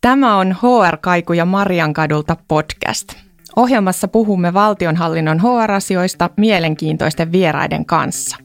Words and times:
Tämä 0.00 0.36
on 0.36 0.52
HR 0.52 0.96
Kaiku 0.96 1.32
ja 1.32 1.44
Mariankadulta 1.44 2.36
podcast. 2.48 3.14
Ohjelmassa 3.56 4.08
puhumme 4.08 4.54
valtionhallinnon 4.54 5.40
HR-asioista 5.40 6.30
mielenkiintoisten 6.36 7.32
vieraiden 7.32 7.86
kanssa. 7.86 8.36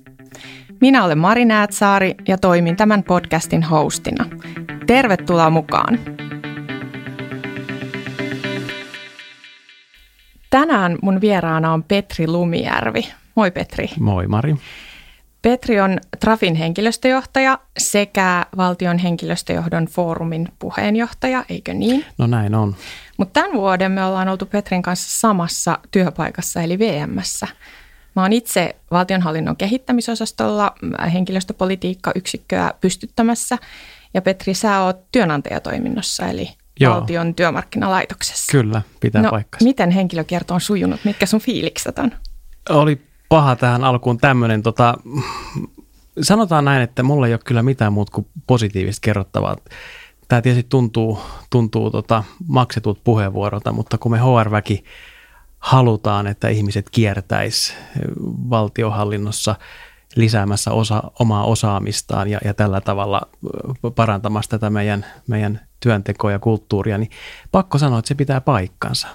Minä 0.81 1.03
olen 1.03 1.17
Mari 1.17 1.45
Näätsaari 1.45 2.15
ja 2.27 2.37
toimin 2.37 2.75
tämän 2.75 3.03
podcastin 3.03 3.63
hostina. 3.63 4.25
Tervetuloa 4.87 5.49
mukaan! 5.49 5.99
Tänään 10.49 10.97
mun 11.01 11.21
vieraana 11.21 11.73
on 11.73 11.83
Petri 11.83 12.27
Lumijärvi. 12.27 13.07
Moi 13.35 13.51
Petri. 13.51 13.89
Moi 13.99 14.27
Mari. 14.27 14.55
Petri 15.45 15.79
on 15.81 15.99
Trafin 16.19 16.55
henkilöstöjohtaja 16.55 17.59
sekä 17.77 18.45
valtion 18.57 18.97
henkilöstöjohdon 18.97 19.85
foorumin 19.85 20.47
puheenjohtaja, 20.59 21.45
eikö 21.49 21.73
niin? 21.73 22.05
No 22.17 22.27
näin 22.27 22.55
on. 22.55 22.75
Mutta 23.17 23.41
tämän 23.41 23.57
vuoden 23.57 23.91
me 23.91 24.05
ollaan 24.05 24.29
oltu 24.29 24.45
Petrin 24.45 24.81
kanssa 24.81 25.19
samassa 25.19 25.79
työpaikassa 25.91 26.61
eli 26.61 26.79
VMssä. 26.79 27.47
Mä 28.15 28.21
oon 28.21 28.33
itse 28.33 28.75
valtionhallinnon 28.91 29.57
kehittämisosastolla 29.57 30.75
henkilöstöpolitiikka-yksikköä 31.13 32.73
pystyttämässä 32.81 33.57
ja 34.13 34.21
Petri, 34.21 34.53
sä 34.53 34.81
oot 34.81 35.11
työnantajatoiminnossa 35.11 36.27
eli 36.27 36.49
Joo. 36.79 36.95
valtion 36.95 37.35
työmarkkinalaitoksessa. 37.35 38.51
Kyllä, 38.51 38.81
pitää 38.99 39.21
no, 39.21 39.29
paikkansa. 39.29 39.65
Miten 39.65 39.91
henkilökierto 39.91 40.53
on 40.53 40.61
sujunut? 40.61 40.99
Mitkä 41.03 41.25
sun 41.25 41.41
fiilikset 41.41 41.99
on? 41.99 42.11
Oli 42.69 43.04
paha 43.29 43.55
tähän 43.55 43.83
alkuun 43.83 44.17
tämmöinen, 44.17 44.63
tota, 44.63 44.97
sanotaan 46.21 46.65
näin, 46.65 46.81
että 46.81 47.03
mulla 47.03 47.27
ei 47.27 47.33
ole 47.33 47.39
kyllä 47.45 47.63
mitään 47.63 47.93
muuta 47.93 48.11
kuin 48.11 48.27
positiivista 48.47 49.05
kerrottavaa. 49.05 49.55
Tämä 50.27 50.41
tietysti 50.41 50.67
tuntuu, 50.69 51.19
tuntuu 51.49 51.91
tota, 51.91 52.23
maksetut 52.47 53.03
puheenvuorolta, 53.03 53.71
mutta 53.71 53.97
kun 53.97 54.11
me 54.11 54.19
HR-väki 54.19 54.83
halutaan, 55.59 56.27
että 56.27 56.47
ihmiset 56.47 56.89
kiertäisi 56.89 57.73
valtiohallinnossa 58.49 59.55
lisäämässä 60.15 60.71
osa, 60.71 61.03
omaa 61.19 61.45
osaamistaan 61.45 62.27
ja, 62.27 62.39
ja 62.45 62.53
tällä 62.53 62.81
tavalla 62.81 63.21
parantamassa 63.95 64.51
tätä 64.51 64.69
meidän, 64.69 65.05
meidän 65.27 65.61
työntekoa 65.79 66.31
ja 66.31 66.39
kulttuuria, 66.39 66.97
niin 66.97 67.11
pakko 67.51 67.77
sanoa, 67.77 67.99
että 67.99 68.07
se 68.07 68.15
pitää 68.15 68.41
paikkansa. 68.41 69.07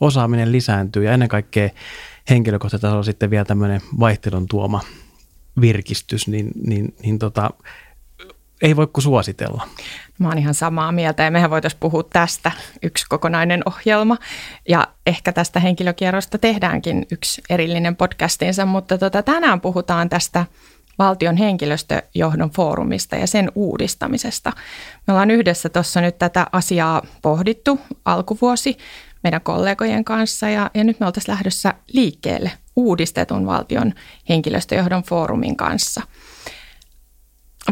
Osaaminen 0.00 0.52
lisääntyy 0.52 1.04
ja 1.04 1.12
ennen 1.12 1.28
kaikkea 1.28 1.70
henkilökohtaisella 2.30 3.02
sitten 3.02 3.30
vielä 3.30 3.44
tämmöinen 3.44 3.80
vaihtelun 4.00 4.46
tuoma 4.48 4.80
virkistys, 5.60 6.28
niin, 6.28 6.50
niin, 6.66 6.94
niin 7.02 7.18
tota, 7.18 7.50
ei 8.62 8.76
voi 8.76 8.86
kuin 8.86 9.02
suositella. 9.02 9.68
Mä 10.18 10.28
oon 10.28 10.38
ihan 10.38 10.54
samaa 10.54 10.92
mieltä 10.92 11.22
ja 11.22 11.30
mehän 11.30 11.50
voitaisiin 11.50 11.80
puhua 11.80 12.02
tästä 12.02 12.52
yksi 12.82 13.06
kokonainen 13.08 13.62
ohjelma 13.66 14.16
ja 14.68 14.88
ehkä 15.06 15.32
tästä 15.32 15.60
henkilökierrosta 15.60 16.38
tehdäänkin 16.38 17.06
yksi 17.10 17.42
erillinen 17.50 17.96
podcastinsa, 17.96 18.66
mutta 18.66 18.98
tota, 18.98 19.22
tänään 19.22 19.60
puhutaan 19.60 20.08
tästä 20.08 20.46
valtion 20.98 21.36
henkilöstöjohdon 21.36 22.50
foorumista 22.50 23.16
ja 23.16 23.26
sen 23.26 23.52
uudistamisesta. 23.54 24.52
Me 25.06 25.12
ollaan 25.12 25.30
yhdessä 25.30 25.68
tuossa 25.68 26.00
nyt 26.00 26.18
tätä 26.18 26.46
asiaa 26.52 27.02
pohdittu 27.22 27.80
alkuvuosi 28.04 28.76
meidän 29.24 29.40
kollegojen 29.40 30.04
kanssa 30.04 30.48
ja, 30.48 30.70
ja 30.74 30.84
nyt 30.84 31.00
me 31.00 31.06
oltaisiin 31.06 31.32
lähdössä 31.32 31.74
liikkeelle 31.92 32.52
uudistetun 32.76 33.46
valtion 33.46 33.92
henkilöstöjohdon 34.28 35.02
foorumin 35.02 35.56
kanssa. 35.56 36.02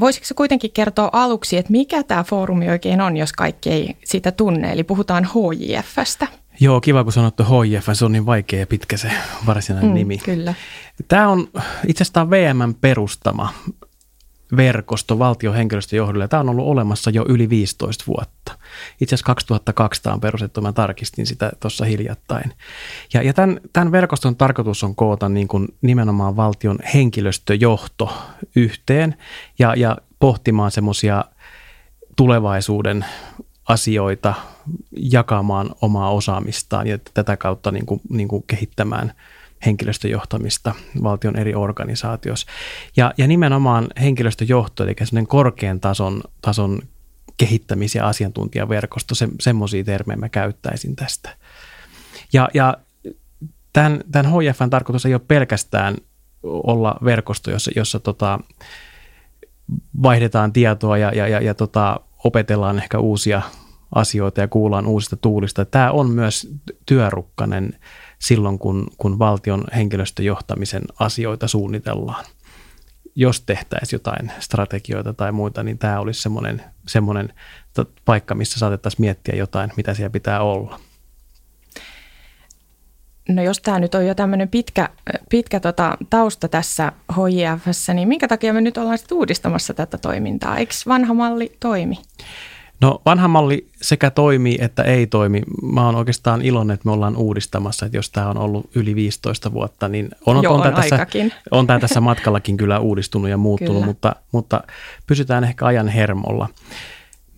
Voisiko 0.00 0.26
se 0.26 0.34
kuitenkin 0.34 0.72
kertoa 0.72 1.10
aluksi, 1.12 1.56
että 1.56 1.72
mikä 1.72 2.02
tämä 2.02 2.24
foorumi 2.24 2.70
oikein 2.70 3.00
on, 3.00 3.16
jos 3.16 3.32
kaikki 3.32 3.70
ei 3.70 3.96
sitä 4.04 4.32
tunne, 4.32 4.72
eli 4.72 4.84
puhutaan 4.84 5.24
HJFstä? 5.24 6.26
Joo, 6.60 6.80
kiva 6.80 7.04
kun 7.04 7.12
sanottu 7.12 7.42
HJF, 7.42 7.88
se 7.92 8.04
on 8.04 8.12
niin 8.12 8.26
vaikea 8.26 8.60
ja 8.60 8.66
pitkä 8.66 8.96
se 8.96 9.10
varsinainen 9.46 9.90
mm, 9.90 9.94
nimi. 9.94 10.18
Kyllä. 10.18 10.54
Tämä 11.08 11.28
on 11.28 11.48
itse 11.86 12.02
asiassa 12.02 12.30
VMn 12.30 12.74
perustama 12.80 13.52
verkosto 14.56 15.18
valtion 15.18 15.54
henkilöstöjohdolle. 15.54 16.28
Tämä 16.28 16.40
on 16.40 16.48
ollut 16.48 16.66
olemassa 16.66 17.10
jo 17.10 17.24
yli 17.28 17.48
15 17.48 18.04
vuotta. 18.06 18.58
Itse 19.00 19.14
asiassa 19.14 19.26
2002 19.26 20.08
on 20.08 20.20
perustettu, 20.20 20.60
mä 20.60 20.72
tarkistin 20.72 21.26
sitä 21.26 21.52
tuossa 21.60 21.84
hiljattain. 21.84 22.52
Ja, 23.14 23.22
ja 23.22 23.32
tämän, 23.32 23.60
tämän 23.72 23.92
verkoston 23.92 24.36
tarkoitus 24.36 24.84
on 24.84 24.94
koota 24.94 25.28
niin 25.28 25.48
kuin 25.48 25.68
nimenomaan 25.82 26.36
valtion 26.36 26.78
henkilöstöjohto 26.94 28.18
yhteen 28.56 29.16
ja, 29.58 29.74
ja 29.74 29.96
pohtimaan 30.18 30.70
semmoisia 30.70 31.24
tulevaisuuden 32.16 33.04
asioita, 33.68 34.34
jakamaan 34.96 35.70
omaa 35.80 36.10
osaamistaan 36.10 36.86
ja 36.86 36.98
tätä 37.14 37.36
kautta 37.36 37.70
niin 37.70 37.86
kuin, 37.86 38.00
niin 38.08 38.28
kuin 38.28 38.44
kehittämään– 38.46 39.12
henkilöstöjohtamista 39.66 40.74
valtion 41.02 41.36
eri 41.36 41.54
organisaatioissa. 41.54 42.46
Ja, 42.96 43.14
ja 43.18 43.26
nimenomaan 43.26 43.88
henkilöstöjohto, 44.00 44.84
eli 44.84 44.94
sellainen 44.98 45.26
korkean 45.26 45.80
tason, 45.80 46.20
tason 46.40 46.82
kehittämis- 47.36 47.94
ja 47.94 48.08
asiantuntijaverkosto, 48.08 49.14
se, 49.14 49.28
semmoisia 49.40 49.84
termejä 49.84 50.16
mä 50.16 50.28
käyttäisin 50.28 50.96
tästä. 50.96 51.36
Ja, 52.32 52.48
ja 52.54 52.76
tämän, 53.72 54.00
tämän 54.12 54.32
HFn 54.32 54.70
tarkoitus 54.70 55.06
ei 55.06 55.14
ole 55.14 55.22
pelkästään 55.28 55.96
olla 56.42 56.96
verkosto, 57.04 57.50
jossa, 57.50 57.70
jossa 57.76 58.00
tota, 58.00 58.38
vaihdetaan 60.02 60.52
tietoa 60.52 60.98
ja, 60.98 61.12
ja, 61.14 61.28
ja, 61.28 61.40
ja 61.40 61.54
tota, 61.54 62.00
opetellaan 62.24 62.78
ehkä 62.78 62.98
uusia 62.98 63.42
asioita 63.94 64.40
ja 64.40 64.48
kuullaan 64.48 64.86
uusista 64.86 65.16
tuulista. 65.16 65.64
Tämä 65.64 65.90
on 65.90 66.10
myös 66.10 66.50
työrukkanen 66.86 67.78
silloin, 68.22 68.58
kun, 68.58 68.86
kun 68.98 69.18
valtion 69.18 69.64
henkilöstöjohtamisen 69.74 70.82
asioita 70.98 71.48
suunnitellaan. 71.48 72.24
Jos 73.14 73.40
tehtäisiin 73.40 73.98
jotain 73.98 74.32
strategioita 74.38 75.12
tai 75.12 75.32
muita, 75.32 75.62
niin 75.62 75.78
tämä 75.78 76.00
olisi 76.00 76.22
semmoinen, 76.22 76.62
semmoinen 76.88 77.32
paikka, 78.04 78.34
missä 78.34 78.58
saatettaisiin 78.58 79.00
miettiä 79.00 79.34
jotain, 79.36 79.70
mitä 79.76 79.94
siellä 79.94 80.10
pitää 80.10 80.42
olla. 80.42 80.80
No 83.28 83.42
jos 83.42 83.58
tämä 83.58 83.78
nyt 83.78 83.94
on 83.94 84.06
jo 84.06 84.14
tämmöinen 84.14 84.48
pitkä, 84.48 84.88
pitkä 85.30 85.60
tota, 85.60 85.96
tausta 86.10 86.48
tässä 86.48 86.92
HJFssä, 87.12 87.94
niin 87.94 88.08
minkä 88.08 88.28
takia 88.28 88.52
me 88.52 88.60
nyt 88.60 88.78
ollaan 88.78 88.98
sitten 88.98 89.18
uudistamassa 89.18 89.74
tätä 89.74 89.98
toimintaa? 89.98 90.56
Eikö 90.56 90.74
vanha 90.86 91.14
malli 91.14 91.56
toimi? 91.60 91.98
No 92.82 93.02
vanha 93.06 93.28
malli 93.28 93.68
sekä 93.82 94.10
toimii 94.10 94.58
että 94.60 94.82
ei 94.82 95.06
toimi. 95.06 95.42
Mä 95.72 95.86
oon 95.86 95.94
oikeastaan 95.94 96.42
iloinen, 96.42 96.74
että 96.74 96.88
me 96.88 96.92
ollaan 96.92 97.16
uudistamassa, 97.16 97.86
että 97.86 97.98
jos 97.98 98.10
tämä 98.10 98.30
on 98.30 98.38
ollut 98.38 98.70
yli 98.74 98.94
15 98.94 99.52
vuotta, 99.52 99.88
niin 99.88 100.10
on, 100.26 100.42
Joo, 100.42 100.54
on, 100.54 100.66
on, 100.66 100.74
tässä, 100.74 101.06
on 101.50 101.66
tämä 101.66 101.78
tässä 101.78 102.00
matkallakin 102.00 102.56
kyllä 102.56 102.78
uudistunut 102.78 103.30
ja 103.30 103.36
muuttunut, 103.36 103.84
mutta, 103.84 104.16
mutta 104.32 104.62
pysytään 105.06 105.44
ehkä 105.44 105.66
ajan 105.66 105.88
hermolla. 105.88 106.48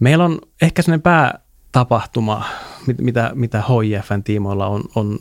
Meillä 0.00 0.24
on 0.24 0.38
ehkä 0.62 0.82
sellainen 0.82 1.02
päätapahtuma, 1.02 2.44
mitä, 2.98 3.30
mitä 3.34 3.62
HIFn 3.62 4.22
tiimoilla 4.22 4.66
on, 4.66 4.82
on 4.94 5.18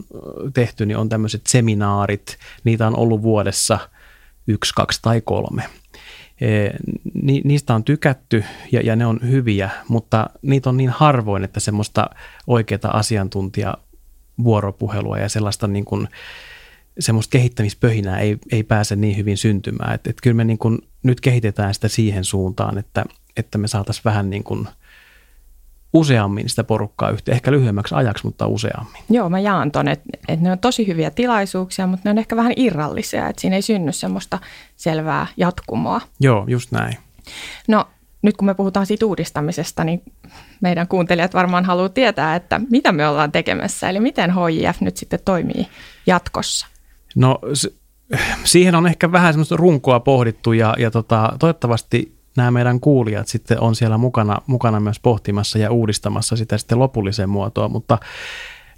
tehty, 0.54 0.86
niin 0.86 0.98
on 0.98 1.10
tämmöiset 1.10 1.48
seminaarit. 1.48 2.38
Niitä 2.64 2.88
on 2.88 2.98
ollut 2.98 3.22
vuodessa 3.22 3.80
yksi, 4.48 4.74
kaksi 4.76 5.00
tai 5.02 5.22
kolme– 5.22 5.64
ni, 7.14 7.42
niistä 7.44 7.76
on 7.76 7.84
tykätty 7.84 8.44
ja, 8.72 8.82
ja 8.82 8.96
ne 8.96 9.06
on 9.06 9.20
hyviä, 9.24 9.70
mutta 9.88 10.30
niitä 10.42 10.70
on 10.70 10.78
niin 10.78 10.90
harvoin, 10.90 11.44
että 11.44 11.60
semmoista 11.60 12.10
oikeaa 12.48 12.98
asiantuntija 12.98 13.78
vuoropuhelua 14.44 15.18
ja 15.18 15.30
sellaista 15.30 15.68
niin 15.68 15.86
kuin, 15.86 16.08
semmoista 17.00 17.32
kehittämispöhinää 17.32 18.20
ei, 18.20 18.38
ei 18.52 18.64
pääse 18.64 18.96
niin 18.96 19.18
hyvin 19.18 19.38
syntymään. 19.38 19.96
Et, 19.96 20.08
et 20.08 20.18
kyllä 20.24 20.36
me 20.36 20.44
niin 20.44 20.58
kuin 20.58 20.80
nyt 21.04 21.22
kehitetään 21.22 21.74
sitä 21.74 21.88
siihen 21.88 22.24
suuntaan, 22.24 22.78
että, 22.78 23.06
että 23.38 23.58
me 23.58 23.68
saataisiin 23.68 24.06
vähän 24.06 24.30
niin 24.30 24.44
kuin– 24.44 24.68
useammin 25.94 26.50
sitä 26.50 26.64
porukkaa 26.64 27.10
yhteen, 27.10 27.36
ehkä 27.36 27.52
lyhyemmäksi 27.52 27.96
ajaksi, 27.96 28.26
mutta 28.26 28.48
useammin. 28.48 29.04
Joo, 29.10 29.30
mä 29.30 29.40
jaan 29.40 29.72
ton, 29.72 29.88
että, 29.88 30.06
että 30.28 30.44
ne 30.44 30.52
on 30.52 30.60
tosi 30.60 30.88
hyviä 30.88 31.12
tilaisuuksia, 31.12 31.88
mutta 31.88 32.02
ne 32.04 32.12
on 32.12 32.18
ehkä 32.18 32.36
vähän 32.36 32.54
irrallisia, 32.56 33.30
että 33.30 33.42
siinä 33.42 33.56
ei 33.56 33.62
synny 33.62 33.92
semmoista 33.92 34.40
selvää 34.76 35.28
jatkumoa. 35.38 36.02
Joo, 36.20 36.46
just 36.48 36.72
näin. 36.72 36.98
No 37.68 37.88
nyt 38.22 38.38
kun 38.38 38.46
me 38.46 38.54
puhutaan 38.54 38.86
siitä 38.86 39.06
uudistamisesta, 39.06 39.84
niin 39.84 40.02
meidän 40.62 40.88
kuuntelijat 40.88 41.34
varmaan 41.34 41.66
haluaa 41.66 41.90
tietää, 41.90 42.36
että 42.36 42.62
mitä 42.70 42.92
me 42.92 43.08
ollaan 43.08 43.32
tekemässä, 43.32 43.90
eli 43.90 44.00
miten 44.00 44.32
HIF 44.32 44.82
nyt 44.82 44.98
sitten 44.98 45.20
toimii 45.26 45.68
jatkossa. 46.08 46.68
No 47.16 47.40
siihen 48.44 48.76
on 48.76 48.88
ehkä 48.88 49.12
vähän 49.12 49.34
semmoista 49.34 49.56
runkoa 49.56 50.00
pohdittu 50.00 50.54
ja, 50.54 50.76
ja 50.78 50.92
tota, 50.92 51.34
toivottavasti 51.40 52.23
nämä 52.38 52.52
meidän 52.52 52.80
kuulijat 52.80 53.28
sitten 53.28 53.62
on 53.62 53.76
siellä 53.76 53.98
mukana, 53.98 54.38
mukana 54.48 54.80
myös 54.80 55.00
pohtimassa 55.00 55.58
ja 55.58 55.72
uudistamassa 55.72 56.36
sitä 56.36 56.58
sitten 56.58 56.80
lopulliseen 56.80 57.30
muotoa, 57.30 57.70
mutta 57.70 57.98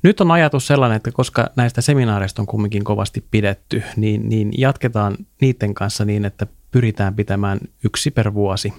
nyt 0.03 0.21
on 0.21 0.31
ajatus 0.31 0.67
sellainen, 0.67 0.95
että 0.95 1.11
koska 1.11 1.49
näistä 1.55 1.81
seminaareista 1.81 2.41
on 2.41 2.45
kumminkin 2.45 2.83
kovasti 2.83 3.25
pidetty, 3.31 3.83
niin, 3.95 4.29
niin 4.29 4.51
jatketaan 4.57 5.17
niiden 5.41 5.73
kanssa 5.73 6.05
niin, 6.05 6.25
että 6.25 6.47
pyritään 6.71 7.15
pitämään 7.15 7.59
yksi 7.83 8.11
per 8.11 8.33
vuosi 8.33 8.73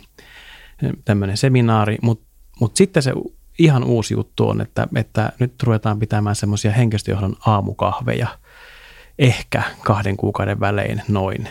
tämmöinen 1.04 1.36
seminaari, 1.36 1.98
mutta 2.02 2.26
mut 2.60 2.76
sitten 2.76 3.02
se 3.02 3.12
ihan 3.58 3.84
uusi 3.84 4.14
juttu 4.14 4.48
on, 4.48 4.60
että, 4.60 4.88
että 4.94 5.32
nyt 5.38 5.62
ruvetaan 5.62 5.98
pitämään 5.98 6.36
semmoisia 6.36 6.72
henkilöstöjohdon 6.72 7.36
aamukahveja 7.46 8.28
ehkä 9.18 9.62
kahden 9.84 10.16
kuukauden 10.16 10.60
välein 10.60 11.02
noin. 11.08 11.48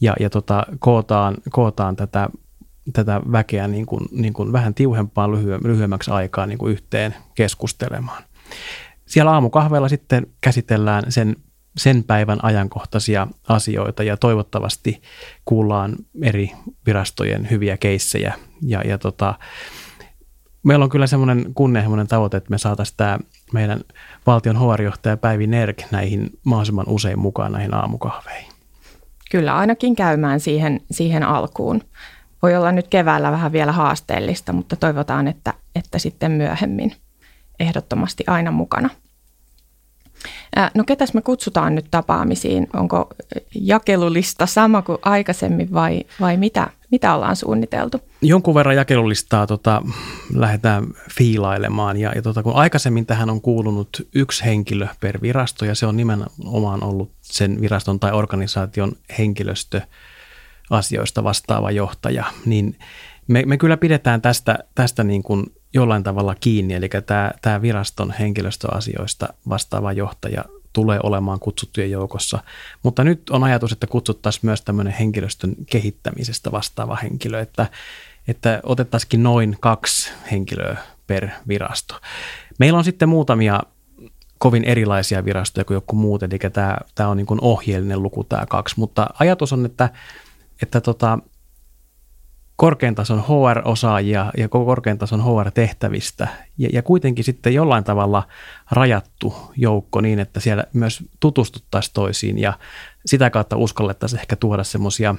Ja, 0.00 0.14
ja 0.20 0.30
tota, 0.30 0.66
kootaan, 0.78 1.36
kootaan 1.50 1.96
tätä, 1.96 2.28
tätä 2.92 3.20
väkeä 3.32 3.68
niin 3.68 3.86
kuin, 3.86 4.08
niin 4.10 4.32
kuin 4.32 4.52
vähän 4.52 4.74
tiuhempaan 4.74 5.32
lyhyemmäksi 5.64 6.10
aikaa 6.10 6.46
niin 6.46 6.58
kuin 6.58 6.72
yhteen 6.72 7.14
keskustelemaan. 7.34 8.22
Siellä 9.06 9.32
aamukahveilla 9.32 9.88
sitten 9.88 10.26
käsitellään 10.40 11.04
sen 11.08 11.36
sen 11.78 12.04
päivän 12.04 12.44
ajankohtaisia 12.44 13.26
asioita 13.48 14.02
ja 14.02 14.16
toivottavasti 14.16 15.02
kuullaan 15.44 15.96
eri 16.22 16.52
virastojen 16.86 17.50
hyviä 17.50 17.76
keissejä. 17.76 18.34
Ja, 18.62 18.82
ja 18.82 18.98
tota, 18.98 19.34
meillä 20.62 20.82
on 20.82 20.90
kyllä 20.90 21.06
semmoinen 21.06 21.54
kunnianhimoinen 21.54 22.06
tavoite, 22.06 22.36
että 22.36 22.50
me 22.50 22.58
saataisiin 22.58 22.96
tämä 22.96 23.18
meidän 23.52 23.80
valtion 24.26 24.56
HR-johtaja 24.56 25.16
Päivi 25.16 25.46
Nerk 25.46 25.82
näihin 25.90 26.30
mahdollisimman 26.44 26.88
usein 26.88 27.18
mukaan 27.18 27.52
näihin 27.52 27.74
aamukahveihin. 27.74 28.52
Kyllä, 29.30 29.56
ainakin 29.56 29.96
käymään 29.96 30.40
siihen, 30.40 30.80
siihen 30.90 31.22
alkuun. 31.22 31.82
Voi 32.42 32.56
olla 32.56 32.72
nyt 32.72 32.88
keväällä 32.88 33.32
vähän 33.32 33.52
vielä 33.52 33.72
haasteellista, 33.72 34.52
mutta 34.52 34.76
toivotaan, 34.76 35.28
että, 35.28 35.54
että 35.74 35.98
sitten 35.98 36.32
myöhemmin 36.32 36.92
ehdottomasti 37.60 38.24
aina 38.26 38.50
mukana. 38.50 38.90
No 40.74 40.84
ketäs 40.84 41.14
me 41.14 41.22
kutsutaan 41.22 41.74
nyt 41.74 41.86
tapaamisiin? 41.90 42.66
Onko 42.74 43.08
jakelulista 43.54 44.46
sama 44.46 44.82
kuin 44.82 44.98
aikaisemmin 45.02 45.72
vai, 45.72 46.04
vai 46.20 46.36
mitä, 46.36 46.68
mitä 46.90 47.14
ollaan 47.14 47.36
suunniteltu? 47.36 48.00
Jonkun 48.22 48.54
verran 48.54 48.76
jakelulistaa 48.76 49.46
tota, 49.46 49.82
lähdetään 50.34 50.86
fiilailemaan 51.10 51.96
ja, 51.96 52.12
ja 52.14 52.22
tota, 52.22 52.42
kun 52.42 52.54
aikaisemmin 52.54 53.06
tähän 53.06 53.30
on 53.30 53.40
kuulunut 53.40 54.08
yksi 54.14 54.44
henkilö 54.44 54.86
per 55.00 55.22
virasto 55.22 55.64
ja 55.64 55.74
se 55.74 55.86
on 55.86 55.96
nimenomaan 55.96 56.84
ollut 56.84 57.10
sen 57.20 57.60
viraston 57.60 58.00
tai 58.00 58.12
organisaation 58.12 58.92
henkilöstö 59.18 59.80
asioista 60.70 61.24
vastaava 61.24 61.70
johtaja, 61.70 62.24
niin 62.46 62.78
me, 63.28 63.42
me 63.46 63.56
kyllä 63.56 63.76
pidetään 63.76 64.22
tästä, 64.22 64.58
tästä 64.74 65.04
niin 65.04 65.22
kuin 65.22 65.46
jollain 65.74 66.02
tavalla 66.02 66.34
kiinni, 66.34 66.74
eli 66.74 66.88
tämä, 67.06 67.30
tämä 67.42 67.62
viraston 67.62 68.14
henkilöstöasioista 68.18 69.28
vastaava 69.48 69.92
johtaja 69.92 70.44
tulee 70.72 71.00
olemaan 71.02 71.40
kutsuttujen 71.40 71.90
joukossa. 71.90 72.38
Mutta 72.82 73.04
nyt 73.04 73.30
on 73.30 73.44
ajatus, 73.44 73.72
että 73.72 73.86
kutsuttaisiin 73.86 74.42
myös 74.44 74.62
tämmöinen 74.62 74.92
henkilöstön 74.92 75.54
kehittämisestä 75.70 76.52
vastaava 76.52 76.96
henkilö, 76.96 77.40
että, 77.40 77.66
että 78.28 78.60
otettaisiin 78.62 79.22
noin 79.22 79.56
kaksi 79.60 80.12
henkilöä 80.30 80.76
per 81.06 81.28
virasto. 81.48 82.00
Meillä 82.58 82.78
on 82.78 82.84
sitten 82.84 83.08
muutamia 83.08 83.60
kovin 84.38 84.64
erilaisia 84.64 85.24
virastoja 85.24 85.64
kuin 85.64 85.74
joku 85.74 85.96
muut, 85.96 86.22
eli 86.22 86.38
tämä, 86.52 86.76
tämä 86.94 87.08
on 87.08 87.16
niin 87.16 87.26
kuin 87.26 87.40
ohjeellinen 87.42 88.02
luku 88.02 88.24
tämä 88.24 88.46
kaksi, 88.46 88.74
mutta 88.78 89.06
ajatus 89.18 89.52
on, 89.52 89.66
että, 89.66 89.90
että 90.62 90.80
tota, 90.80 91.18
korkean 92.56 92.94
tason 92.94 93.24
HR-osaajia 93.24 94.32
ja 94.36 94.48
korkean 94.48 94.98
tason 94.98 95.24
HR-tehtävistä 95.24 96.28
ja, 96.58 96.68
ja 96.72 96.82
kuitenkin 96.82 97.24
sitten 97.24 97.54
jollain 97.54 97.84
tavalla 97.84 98.28
rajattu 98.70 99.34
joukko 99.56 100.00
niin, 100.00 100.18
että 100.18 100.40
siellä 100.40 100.64
myös 100.72 101.04
tutustuttaisiin 101.20 101.94
toisiin 101.94 102.38
ja 102.38 102.58
sitä 103.06 103.30
kautta 103.30 103.56
uskallettaisiin 103.56 104.20
ehkä 104.20 104.36
tuoda 104.36 104.64
semmoisia 104.64 105.14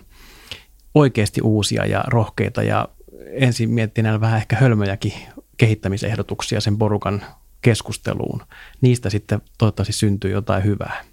oikeasti 0.96 1.42
uusia 1.42 1.86
ja 1.86 2.04
rohkeita 2.08 2.64
ja 2.64 2.88
ensin 3.32 3.70
miettiä 3.70 4.04
näillä 4.04 4.22
vähän 4.22 4.38
ehkä 4.38 4.56
hölmöjäkin 4.56 5.14
kehittämisehdotuksia 5.58 6.62
sen 6.62 6.78
porukan 6.78 7.22
keskusteluun. 7.62 8.42
Niistä 8.82 9.10
sitten 9.10 9.42
toivottavasti 9.58 9.94
syntyy 9.94 10.32
jotain 10.32 10.64
hyvää. 10.64 11.04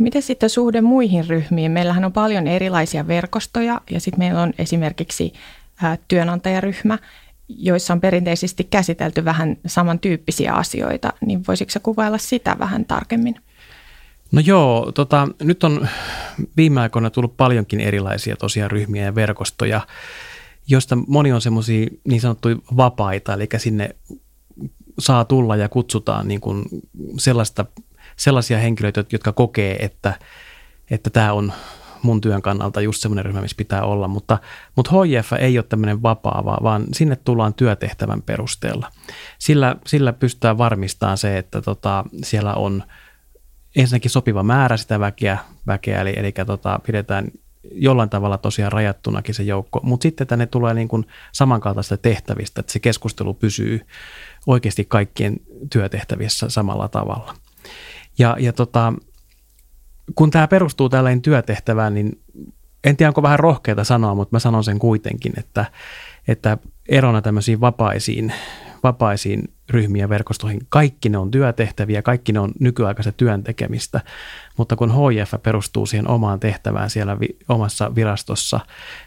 Miten 0.00 0.22
sitten 0.22 0.50
suhde 0.50 0.80
muihin 0.80 1.26
ryhmiin? 1.28 1.72
Meillähän 1.72 2.04
on 2.04 2.12
paljon 2.12 2.46
erilaisia 2.46 3.06
verkostoja 3.06 3.80
ja 3.90 4.00
sitten 4.00 4.18
meillä 4.18 4.42
on 4.42 4.52
esimerkiksi 4.58 5.32
työnantajaryhmä, 6.08 6.98
joissa 7.48 7.92
on 7.92 8.00
perinteisesti 8.00 8.64
käsitelty 8.64 9.24
vähän 9.24 9.56
samantyyppisiä 9.66 10.52
asioita, 10.52 11.12
niin 11.26 11.42
voisitko 11.48 11.80
kuvailla 11.82 12.18
sitä 12.18 12.56
vähän 12.58 12.84
tarkemmin? 12.84 13.34
No 14.32 14.40
joo, 14.40 14.92
tota, 14.92 15.28
nyt 15.42 15.64
on 15.64 15.88
viime 16.56 16.80
aikoina 16.80 17.10
tullut 17.10 17.36
paljonkin 17.36 17.80
erilaisia 17.80 18.36
tosiaan 18.36 18.70
ryhmiä 18.70 19.04
ja 19.04 19.14
verkostoja, 19.14 19.80
joista 20.68 20.98
moni 21.06 21.32
on 21.32 21.40
semmoisia 21.40 21.86
niin 22.04 22.20
sanottuja 22.20 22.56
vapaita, 22.76 23.34
eli 23.34 23.48
sinne 23.56 23.96
saa 24.98 25.24
tulla 25.24 25.56
ja 25.56 25.68
kutsutaan 25.68 26.28
niin 26.28 26.40
kuin 26.40 26.64
sellaista 27.18 27.64
sellaisia 28.20 28.58
henkilöitä, 28.58 29.04
jotka 29.12 29.32
kokee, 29.32 29.76
että, 29.84 30.14
että 30.90 31.10
tämä 31.10 31.32
on 31.32 31.52
mun 32.02 32.20
työn 32.20 32.42
kannalta 32.42 32.80
just 32.80 33.02
semmoinen 33.02 33.24
ryhmä, 33.24 33.40
missä 33.40 33.56
pitää 33.56 33.82
olla, 33.82 34.08
mutta, 34.08 34.38
mutta 34.76 34.90
HIF 35.02 35.32
ei 35.32 35.58
ole 35.58 35.64
tämmöinen 35.68 36.02
vapaa, 36.02 36.58
vaan 36.62 36.84
sinne 36.92 37.16
tullaan 37.16 37.54
työtehtävän 37.54 38.22
perusteella. 38.22 38.90
Sillä, 39.38 39.76
sillä 39.86 40.12
pystytään 40.12 40.58
varmistamaan 40.58 41.18
se, 41.18 41.38
että 41.38 41.62
tota, 41.62 42.04
siellä 42.22 42.54
on 42.54 42.82
ensinnäkin 43.76 44.10
sopiva 44.10 44.42
määrä 44.42 44.76
sitä 44.76 45.00
väkeä, 45.00 45.38
väkeä 45.66 46.00
eli, 46.00 46.12
eli 46.16 46.32
tota, 46.46 46.80
pidetään 46.86 47.28
jollain 47.72 48.10
tavalla 48.10 48.38
tosiaan 48.38 48.72
rajattunakin 48.72 49.34
se 49.34 49.42
joukko, 49.42 49.80
mutta 49.82 50.02
sitten 50.02 50.26
tänne 50.26 50.46
tulee 50.46 50.74
niin 50.74 50.88
kuin 50.88 51.06
samankaltaista 51.32 51.96
tehtävistä, 51.96 52.60
että 52.60 52.72
se 52.72 52.78
keskustelu 52.78 53.34
pysyy 53.34 53.86
oikeasti 54.46 54.84
kaikkien 54.84 55.36
työtehtävissä 55.70 56.50
samalla 56.50 56.88
tavalla. 56.88 57.34
Ja, 58.18 58.36
ja 58.38 58.52
tota, 58.52 58.92
kun 60.14 60.30
tämä 60.30 60.48
perustuu 60.48 60.88
tällainen 60.88 61.22
työtehtävään, 61.22 61.94
niin 61.94 62.20
en 62.84 62.96
tiedä 62.96 63.10
onko 63.10 63.22
vähän 63.22 63.38
rohkeita 63.38 63.84
sanoa, 63.84 64.14
mutta 64.14 64.36
mä 64.36 64.38
sanon 64.38 64.64
sen 64.64 64.78
kuitenkin, 64.78 65.32
että, 65.36 65.64
että 66.28 66.58
erona 66.88 67.22
tämmöisiin 67.22 67.60
vapaisiin, 67.60 68.32
vapaisiin 68.82 69.42
ryhmiin 69.70 70.00
ja 70.00 70.08
verkostoihin, 70.08 70.60
kaikki 70.68 71.08
ne 71.08 71.18
on 71.18 71.30
työtehtäviä, 71.30 72.02
kaikki 72.02 72.32
ne 72.32 72.40
on 72.40 72.52
nykyaikaista 72.60 73.12
työn 73.12 73.44
tekemistä, 73.44 74.00
mutta 74.56 74.76
kun 74.76 74.90
HIF 74.90 75.34
perustuu 75.42 75.86
siihen 75.86 76.08
omaan 76.08 76.40
tehtävään 76.40 76.90
siellä 76.90 77.20
vi, 77.20 77.28
omassa 77.48 77.94
virastossa, 77.94 78.60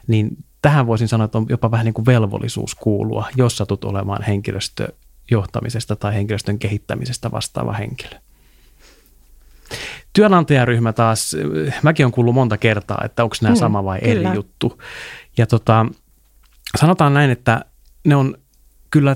niin 0.08 0.38
tähän 0.62 0.88
voisin 0.88 1.08
sanoa, 1.08 1.26
että 1.26 1.38
on 1.38 1.46
jopa 1.50 1.72
vähän 1.72 1.86
niin 1.86 1.94
kuin 1.94 2.06
velvollisuus 2.06 2.76
kuulua, 2.76 3.28
jos 3.36 3.58
satut 3.58 3.86
olemaan 3.86 4.24
henkilöstöjohtamisesta 4.24 5.96
tai 5.96 6.14
henkilöstön 6.14 6.60
kehittämisestä 6.60 7.32
vastaava 7.32 7.74
henkilö. 7.74 8.20
Työnantajaryhmä 10.14 10.94
taas, 10.94 11.36
mäkin 11.84 12.06
on 12.06 12.12
kuullut 12.12 12.36
monta 12.36 12.58
kertaa, 12.58 13.02
että 13.06 13.24
onko 13.24 13.36
nämä 13.42 13.54
mm, 13.54 13.60
sama 13.60 13.84
vai 13.84 14.00
kyllä. 14.00 14.30
eri 14.30 14.36
juttu. 14.36 14.82
Ja 15.38 15.48
tota, 15.48 15.86
sanotaan 16.78 17.14
näin, 17.14 17.32
että 17.32 17.66
ne 18.06 18.16
on 18.16 18.38
kyllä 18.94 19.16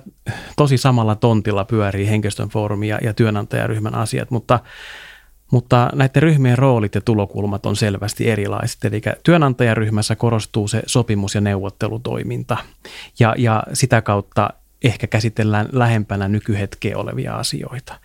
tosi 0.55 0.77
samalla 0.77 1.15
tontilla 1.15 1.65
pyörii 1.65 2.09
henkilöstön 2.09 2.49
foorumi 2.49 2.87
ja, 2.87 2.99
ja 3.01 3.13
työnantajaryhmän 3.13 3.95
asiat, 3.95 4.31
mutta, 4.31 4.59
mutta 5.51 5.89
näiden 5.93 6.23
ryhmien 6.23 6.57
roolit 6.57 6.95
ja 6.95 7.01
tulokulmat 7.01 7.65
on 7.65 7.75
selvästi 7.75 8.29
erilaiset. 8.29 8.85
Eli 8.85 9.01
työnantajaryhmässä 9.23 10.15
korostuu 10.15 10.67
se 10.67 10.81
sopimus- 10.85 11.35
ja 11.35 11.41
neuvottelutoiminta 11.41 12.57
ja, 13.19 13.35
ja 13.37 13.63
sitä 13.73 14.01
kautta 14.01 14.49
ehkä 14.83 15.07
käsitellään 15.07 15.69
lähempänä 15.71 16.27
nykyhetkeä 16.27 16.97
olevia 16.97 17.35
asioita. 17.35 17.99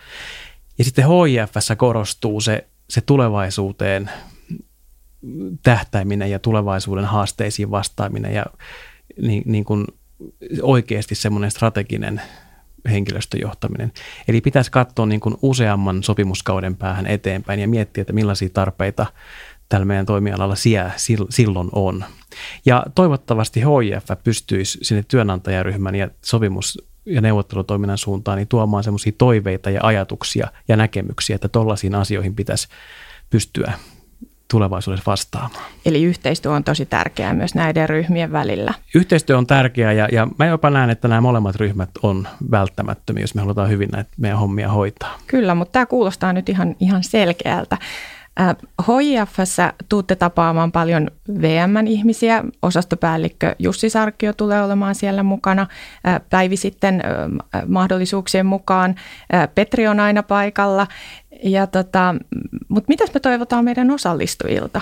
Ja 0.78 0.84
sitten 0.84 1.04
HIFssä 1.04 1.76
korostuu 1.76 2.40
se, 2.40 2.66
se 2.92 3.00
tulevaisuuteen 3.00 4.10
tähtäiminen 5.62 6.30
ja 6.30 6.38
tulevaisuuden 6.38 7.04
haasteisiin 7.04 7.70
vastaaminen 7.70 8.34
ja 8.34 8.46
niin, 9.22 9.42
niin 9.46 9.64
kuin 9.64 9.86
oikeasti 10.62 11.14
semmoinen 11.14 11.50
strateginen 11.50 12.22
henkilöstöjohtaminen. 12.90 13.92
Eli 14.28 14.40
pitäisi 14.40 14.70
katsoa 14.70 15.06
niin 15.06 15.20
kuin 15.20 15.34
useamman 15.42 16.02
sopimuskauden 16.02 16.76
päähän 16.76 17.06
eteenpäin 17.06 17.60
ja 17.60 17.68
miettiä, 17.68 18.02
että 18.02 18.12
millaisia 18.12 18.48
tarpeita 18.48 19.06
tällä 19.68 19.84
meidän 19.84 20.06
toimialalla 20.06 20.54
siellä 20.54 20.92
silloin 21.30 21.68
on. 21.72 22.04
Ja 22.66 22.86
toivottavasti 22.94 23.60
HIF 23.60 24.06
pystyisi 24.24 24.78
sinne 24.82 25.04
työnantajaryhmän 25.08 25.94
ja 25.94 26.10
sopimus 26.24 26.91
ja 27.06 27.20
neuvottelutoiminnan 27.20 27.98
suuntaan 27.98 28.38
niin 28.38 28.48
tuomaan 28.48 28.84
semmoisia 28.84 29.12
toiveita 29.18 29.70
ja 29.70 29.80
ajatuksia 29.82 30.48
ja 30.68 30.76
näkemyksiä, 30.76 31.34
että 31.34 31.48
tollaisiin 31.48 31.94
asioihin 31.94 32.34
pitäisi 32.34 32.68
pystyä 33.30 33.72
tulevaisuudessa 34.52 35.10
vastaamaan. 35.10 35.64
Eli 35.86 36.02
yhteistyö 36.02 36.52
on 36.52 36.64
tosi 36.64 36.86
tärkeää 36.86 37.34
myös 37.34 37.54
näiden 37.54 37.88
ryhmien 37.88 38.32
välillä. 38.32 38.74
Yhteistyö 38.94 39.38
on 39.38 39.46
tärkeää 39.46 39.92
ja, 39.92 40.08
ja 40.12 40.28
mä 40.38 40.46
jopa 40.46 40.70
näen, 40.70 40.90
että 40.90 41.08
nämä 41.08 41.20
molemmat 41.20 41.56
ryhmät 41.56 41.90
on 42.02 42.28
välttämättömiä, 42.50 43.22
jos 43.22 43.34
me 43.34 43.40
halutaan 43.40 43.68
hyvin 43.68 43.88
näitä 43.92 44.10
meidän 44.16 44.38
hommia 44.38 44.68
hoitaa. 44.68 45.18
Kyllä, 45.26 45.54
mutta 45.54 45.72
tämä 45.72 45.86
kuulostaa 45.86 46.32
nyt 46.32 46.48
ihan, 46.48 46.76
ihan 46.80 47.04
selkeältä. 47.04 47.78
HIFssä 48.88 49.72
tuutte 49.88 50.16
tapaamaan 50.16 50.72
paljon 50.72 51.10
VM-ihmisiä. 51.40 52.44
Osastopäällikkö 52.62 53.56
Jussi 53.58 53.90
Sarkkio 53.90 54.32
tulee 54.32 54.62
olemaan 54.62 54.94
siellä 54.94 55.22
mukana. 55.22 55.66
Päivi 56.30 56.56
sitten 56.56 57.02
mahdollisuuksien 57.66 58.46
mukaan. 58.46 58.94
Petri 59.54 59.88
on 59.88 60.00
aina 60.00 60.22
paikalla. 60.22 60.86
Ja 61.44 61.66
tota, 61.66 62.14
mutta 62.68 62.88
mitäs 62.88 63.14
me 63.14 63.20
toivotaan 63.20 63.64
meidän 63.64 63.90
osallistujilta? 63.90 64.80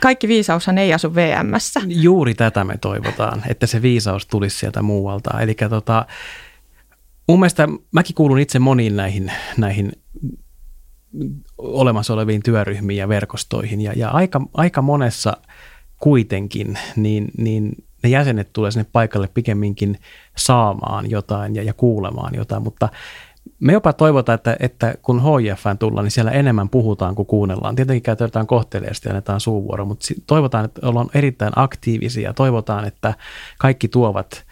Kaikki 0.00 0.28
viisaushan 0.28 0.78
ei 0.78 0.94
asu 0.94 1.14
VMssä. 1.14 1.80
Juuri 1.86 2.34
tätä 2.34 2.64
me 2.64 2.78
toivotaan, 2.78 3.42
että 3.48 3.66
se 3.66 3.82
viisaus 3.82 4.26
tulisi 4.26 4.58
sieltä 4.58 4.82
muualta. 4.82 5.40
Eli 5.40 5.54
tota, 5.54 6.06
mun 7.28 7.40
mielestä 7.40 7.68
mäkin 7.92 8.14
kuulun 8.14 8.38
itse 8.38 8.58
moniin 8.58 8.96
näihin, 8.96 9.32
näihin 9.56 9.92
olemassa 11.58 12.14
oleviin 12.14 12.42
työryhmiin 12.42 12.98
ja 12.98 13.08
verkostoihin. 13.08 13.80
Ja, 13.80 13.92
ja 13.96 14.10
aika, 14.10 14.40
aika 14.54 14.82
monessa 14.82 15.36
kuitenkin, 15.98 16.78
niin, 16.96 17.28
niin 17.38 17.72
ne 18.02 18.10
jäsenet 18.10 18.52
tulee 18.52 18.70
sinne 18.70 18.86
paikalle 18.92 19.28
pikemminkin 19.34 19.98
saamaan 20.36 21.10
jotain 21.10 21.54
ja, 21.54 21.62
ja 21.62 21.72
kuulemaan 21.74 22.34
jotain, 22.34 22.62
mutta 22.62 22.88
me 23.60 23.72
jopa 23.72 23.92
toivotaan, 23.92 24.34
että, 24.34 24.56
että 24.60 24.94
kun 25.02 25.22
HIFään 25.22 25.78
tullaan, 25.78 26.04
niin 26.04 26.10
siellä 26.10 26.30
enemmän 26.30 26.68
puhutaan 26.68 27.14
kuin 27.14 27.26
kuunnellaan. 27.26 27.76
Tietenkin 27.76 28.02
käytetään 28.02 28.46
kohteleesti 28.46 29.08
ja 29.08 29.10
annetaan 29.10 29.40
suuvuoro, 29.40 29.84
mutta 29.84 30.06
toivotaan, 30.26 30.64
että 30.64 30.86
ollaan 30.86 31.10
erittäin 31.14 31.52
aktiivisia. 31.56 32.32
Toivotaan, 32.32 32.84
että 32.84 33.14
kaikki 33.58 33.88
tuovat 33.88 34.44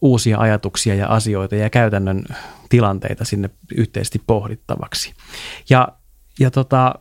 uusia 0.00 0.38
ajatuksia 0.38 0.94
ja 0.94 1.08
asioita 1.08 1.56
ja 1.56 1.70
käytännön 1.70 2.24
tilanteita 2.68 3.24
sinne 3.24 3.50
yhteisesti 3.76 4.22
pohdittavaksi. 4.26 5.14
Ja, 5.70 5.88
ja 6.40 6.50
tota, 6.50 6.94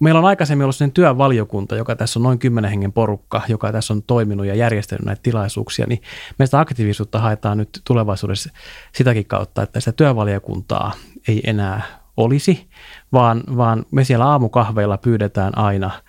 meillä 0.00 0.18
on 0.18 0.24
aikaisemmin 0.26 0.64
ollut 0.64 0.76
sellainen 0.76 0.94
työvaliokunta, 0.94 1.76
joka 1.76 1.96
tässä 1.96 2.18
on 2.18 2.22
noin 2.22 2.38
kymmenen 2.38 2.70
hengen 2.70 2.92
porukka, 2.92 3.42
joka 3.48 3.72
tässä 3.72 3.94
on 3.94 4.02
toiminut 4.02 4.46
ja 4.46 4.54
järjestänyt 4.54 5.04
näitä 5.04 5.22
tilaisuuksia, 5.22 5.86
niin 5.88 6.02
meistä 6.38 6.60
aktiivisuutta 6.60 7.18
haetaan 7.18 7.58
nyt 7.58 7.80
tulevaisuudessa 7.84 8.50
sitäkin 8.92 9.26
kautta, 9.26 9.62
että 9.62 9.80
sitä 9.80 9.92
työvaliokuntaa 9.92 10.92
ei 11.28 11.40
enää 11.44 11.82
olisi, 12.16 12.68
vaan, 13.12 13.42
vaan 13.56 13.84
me 13.90 14.04
siellä 14.04 14.26
aamukahveilla 14.26 14.98
pyydetään 14.98 15.58
aina– 15.58 15.90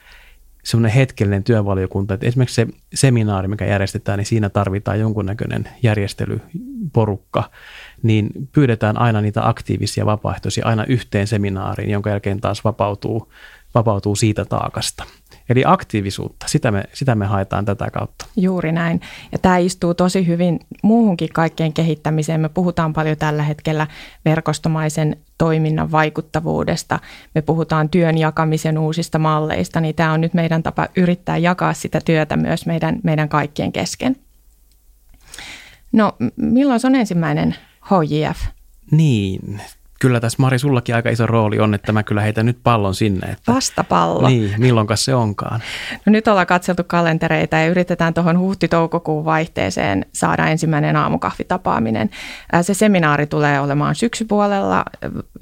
semmoinen 0.67 0.91
hetkellinen 0.91 1.43
työvaliokunta, 1.43 2.13
että 2.13 2.27
esimerkiksi 2.27 2.55
se 2.55 2.67
seminaari, 2.93 3.47
mikä 3.47 3.65
järjestetään, 3.65 4.17
niin 4.17 4.25
siinä 4.25 4.49
tarvitaan 4.49 4.99
jonkunnäköinen 4.99 5.69
järjestelyporukka, 6.87 7.43
niin 8.03 8.29
pyydetään 8.51 8.97
aina 8.97 9.21
niitä 9.21 9.47
aktiivisia 9.47 10.05
vapaaehtoisia 10.05 10.65
aina 10.65 10.85
yhteen 10.87 11.27
seminaariin, 11.27 11.89
jonka 11.89 12.09
jälkeen 12.09 12.41
taas 12.41 12.63
vapautuu, 12.63 13.31
vapautuu 13.75 14.15
siitä 14.15 14.45
taakasta. 14.45 15.03
Eli 15.49 15.63
aktiivisuutta, 15.65 16.47
sitä 16.47 16.71
me, 16.71 16.83
sitä 16.93 17.15
me 17.15 17.25
haetaan 17.25 17.65
tätä 17.65 17.91
kautta. 17.91 18.25
Juuri 18.35 18.71
näin. 18.71 19.01
Ja 19.31 19.37
tämä 19.37 19.57
istuu 19.57 19.93
tosi 19.93 20.27
hyvin 20.27 20.59
muuhunkin 20.83 21.29
kaikkeen 21.33 21.73
kehittämiseen. 21.73 22.41
Me 22.41 22.49
puhutaan 22.49 22.93
paljon 22.93 23.17
tällä 23.17 23.43
hetkellä 23.43 23.87
verkostomaisen 24.25 25.17
toiminnan 25.37 25.91
vaikuttavuudesta. 25.91 26.99
Me 27.35 27.41
puhutaan 27.41 27.89
työn 27.89 28.17
jakamisen 28.17 28.77
uusista 28.77 29.19
malleista, 29.19 29.81
niin 29.81 29.95
tämä 29.95 30.13
on 30.13 30.21
nyt 30.21 30.33
meidän 30.33 30.63
tapa 30.63 30.87
yrittää 30.97 31.37
jakaa 31.37 31.73
sitä 31.73 32.01
työtä 32.05 32.37
myös 32.37 32.65
meidän, 32.65 32.99
meidän 33.03 33.29
kaikkien 33.29 33.71
kesken. 33.71 34.15
No, 35.97 36.13
milloin 36.35 36.79
se 36.79 36.87
on 36.87 36.95
ensimmäinen 36.95 37.55
HJF? 37.85 38.37
Niin, 38.91 39.61
kyllä 39.99 40.19
tässä 40.19 40.37
Mari 40.39 40.59
sullakin 40.59 40.95
aika 40.95 41.09
iso 41.09 41.25
rooli 41.27 41.59
on, 41.59 41.73
että 41.73 41.91
mä 41.91 42.03
kyllä 42.03 42.21
heitän 42.21 42.45
nyt 42.45 42.57
pallon 42.63 42.95
sinne. 42.95 43.27
Että, 43.27 43.53
Vastapallo. 43.53 44.27
Niin, 44.27 44.53
milloinkas 44.57 45.05
se 45.05 45.15
onkaan. 45.15 45.61
No 46.05 46.11
nyt 46.11 46.27
ollaan 46.27 46.47
katseltu 46.47 46.83
kalentereita 46.87 47.57
ja 47.57 47.67
yritetään 47.67 48.13
tuohon 48.13 48.39
huhti-toukokuun 48.39 49.25
vaihteeseen 49.25 50.05
saada 50.13 50.47
ensimmäinen 50.47 50.95
aamukahvitapaaminen. 50.95 52.09
Se 52.61 52.73
seminaari 52.73 53.27
tulee 53.27 53.59
olemaan 53.59 53.95
syksypuolella, 53.95 54.85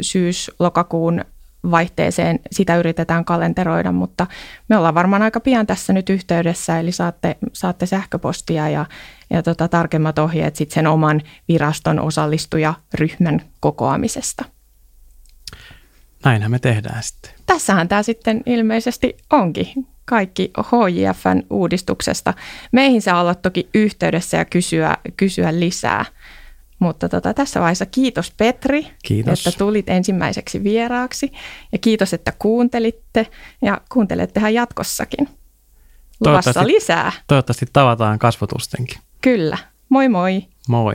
syys-lokakuun 0.02 1.26
vaihteeseen 1.72 2.40
sitä 2.52 2.78
yritetään 2.78 3.26
kalenteroida, 3.26 3.92
mutta 3.92 4.28
me 4.70 4.78
ollaan 4.78 4.96
varmaan 4.96 5.22
aika 5.22 5.40
pian 5.40 5.68
tässä 5.68 5.94
nyt 5.94 6.10
yhteydessä, 6.10 6.80
eli 6.80 6.92
saatte, 6.92 7.38
saatte 7.54 7.86
sähköpostia 7.86 8.70
ja, 8.70 8.86
ja 9.30 9.44
tota, 9.44 9.68
tarkemmat 9.68 10.20
ohjeet 10.20 10.56
sitten 10.56 10.76
sen 10.76 10.88
oman 10.88 11.22
viraston 11.48 12.00
osallistujaryhmän 12.00 13.42
kokoamisesta. 13.60 14.46
Näinhän 16.26 16.52
me 16.52 16.60
tehdään 16.60 17.04
sitten. 17.04 17.32
Tässähän 17.46 17.88
tämä 17.88 18.04
sitten 18.04 18.42
ilmeisesti 18.46 19.18
onkin 19.34 19.88
kaikki 20.06 20.52
HJFn 20.60 21.44
uudistuksesta. 21.50 22.34
Meihin 22.72 23.02
saa 23.02 23.22
olla 23.22 23.36
toki 23.36 23.70
yhteydessä 23.74 24.38
ja 24.38 24.46
kysyä, 24.46 24.98
kysyä 25.18 25.60
lisää. 25.60 26.06
Mutta 26.86 27.10
tota, 27.10 27.34
tässä 27.34 27.60
vaiheessa 27.60 27.86
kiitos 27.86 28.32
Petri, 28.38 28.88
kiitos. 29.04 29.48
että 29.48 29.58
tulit 29.58 29.90
ensimmäiseksi 29.90 30.64
vieraaksi 30.64 31.32
ja 31.72 31.78
kiitos, 31.78 32.14
että 32.14 32.34
kuuntelitte 32.40 33.28
ja 33.62 33.82
kuuntelettehan 33.92 34.54
jatkossakin. 34.54 35.30
Luvassa 36.26 36.68
lisää. 36.68 37.12
Toivottavasti 37.28 37.66
tavataan 37.74 38.20
kasvotustenkin. 38.20 38.98
Kyllä. 39.22 39.58
Moi 39.90 40.10
moi. 40.10 40.44
Moi. 40.68 40.94